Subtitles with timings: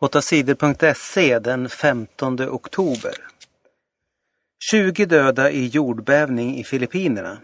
[0.00, 3.14] 8sidor.se den 15 oktober.
[4.70, 7.38] 20 döda i jordbävning i Filippinerna.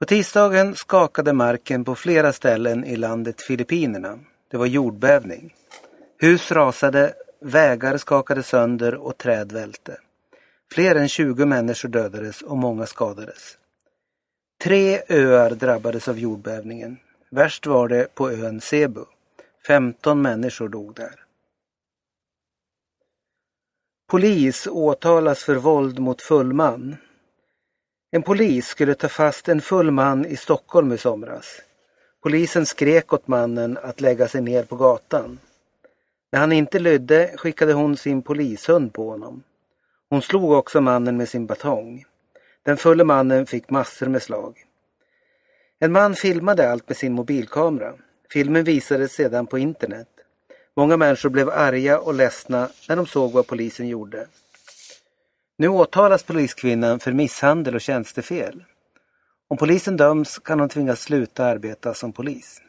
[0.00, 4.18] På tisdagen skakade marken på flera ställen i landet Filippinerna.
[4.50, 5.54] Det var jordbävning.
[6.18, 9.96] Hus rasade, vägar skakade sönder och träd välte.
[10.72, 13.58] Fler än 20 människor dödades och många skadades.
[14.64, 16.96] Tre öar drabbades av jordbävningen.
[17.30, 19.04] Värst var det på ön Cebu.
[19.66, 21.20] 15 människor dog där.
[24.08, 26.96] Polis åtalas för våld mot full man.
[28.10, 31.60] En polis skulle ta fast en full man i Stockholm i somras.
[32.22, 35.38] Polisen skrek åt mannen att lägga sig ner på gatan.
[36.32, 39.42] När han inte lydde skickade hon sin polishund på honom.
[40.10, 42.04] Hon slog också mannen med sin batong.
[42.62, 44.64] Den fulle mannen fick massor med slag.
[45.78, 47.94] En man filmade allt med sin mobilkamera.
[48.34, 50.08] Filmen visades sedan på internet.
[50.76, 54.26] Många människor blev arga och ledsna när de såg vad polisen gjorde.
[55.58, 58.64] Nu åtalas poliskvinnan för misshandel och tjänstefel.
[59.48, 62.62] Om polisen döms kan hon tvingas sluta arbeta som polis.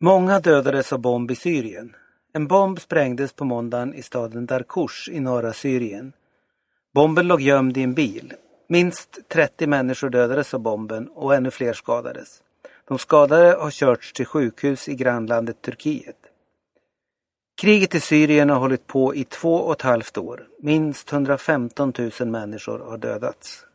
[0.00, 1.96] Många dödades av bomb i Syrien.
[2.32, 6.12] En bomb sprängdes på måndagen i staden Darkush i norra Syrien.
[6.94, 8.34] Bomben låg gömd i en bil.
[8.66, 12.42] Minst 30 människor dödades av bomben och ännu fler skadades.
[12.88, 16.16] De skadade har körts till sjukhus i grannlandet Turkiet.
[17.60, 20.48] Kriget i Syrien har hållit på i två och ett halvt år.
[20.58, 23.66] Minst 115 000 människor har dödats.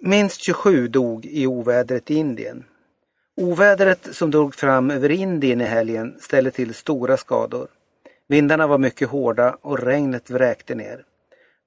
[0.00, 2.64] Minst 27 dog i ovädret i Indien.
[3.36, 7.68] Ovädret som drog fram över Indien i helgen ställde till stora skador.
[8.32, 11.04] Vindarna var mycket hårda och regnet vräkte ner.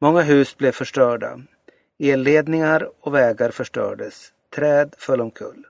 [0.02, 1.39] Många hus blev förstörda.
[1.99, 4.31] Elledningar och vägar förstördes.
[4.55, 5.67] Träd föll omkull.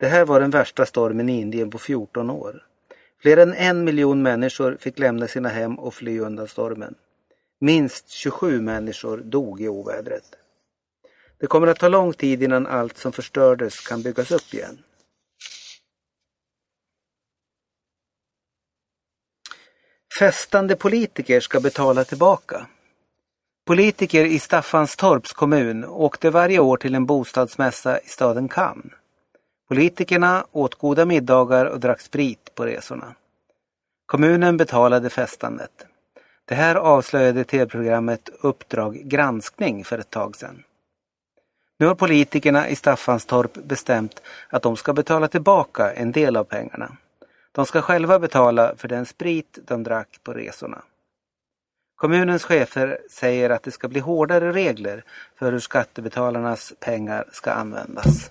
[0.00, 2.62] Det här var den värsta stormen i Indien på 14 år.
[3.22, 6.94] Fler än en miljon människor fick lämna sina hem och fly undan stormen.
[7.60, 10.34] Minst 27 människor dog i ovädret.
[11.38, 14.78] Det kommer att ta lång tid innan allt som förstördes kan byggas upp igen.
[20.18, 22.66] Festande politiker ska betala tillbaka.
[23.66, 28.92] Politiker i Staffanstorps kommun åkte varje år till en bostadsmässa i staden Cannes.
[29.68, 33.14] Politikerna åt goda middagar och drack sprit på resorna.
[34.06, 35.86] Kommunen betalade festandet.
[36.44, 40.62] Det här avslöjade tv-programmet Uppdrag granskning för ett tag sedan.
[41.78, 46.96] Nu har politikerna i Staffanstorp bestämt att de ska betala tillbaka en del av pengarna.
[47.56, 50.82] De ska själva betala för den sprit de drack på resorna.
[51.96, 55.04] Kommunens chefer säger att det ska bli hårdare regler
[55.38, 58.30] för hur skattebetalarnas pengar ska användas.